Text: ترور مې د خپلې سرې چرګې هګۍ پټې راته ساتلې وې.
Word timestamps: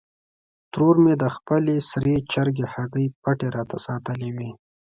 ترور 0.71 0.95
مې 1.03 1.13
د 1.23 1.23
خپلې 1.35 1.75
سرې 1.89 2.15
چرګې 2.31 2.65
هګۍ 2.73 3.05
پټې 3.23 3.47
راته 3.55 3.77
ساتلې 3.85 4.29
وې. 4.35 4.49